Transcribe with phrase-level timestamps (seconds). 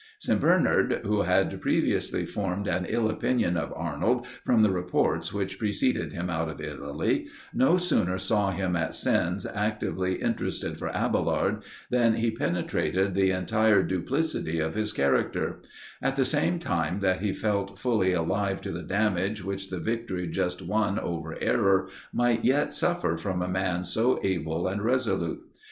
[0.17, 0.39] St.
[0.41, 6.11] Bernard, who had previously formed an ill opinion of Arnold from the reports which preceded
[6.11, 11.61] him out of Italy, no sooner saw him at Sens actively interested for Abailard,
[11.91, 15.59] than he penetrated the entire duplicity of his character;
[16.01, 20.25] at the same time that he felt fully alive to the damage, which the victory
[20.25, 25.45] just won over error might yet suffer from a man so able and resolute.